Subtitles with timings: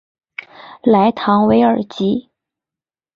[0.81, 2.31] 莱唐韦尔吉。